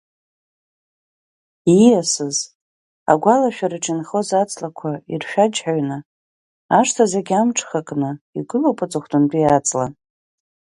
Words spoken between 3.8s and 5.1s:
инхоз аҵлақәа